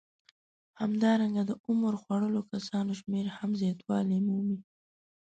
[0.81, 4.59] همدارنګه د عمر خوړلو کسانو شمېر هم زیاتوالی مومي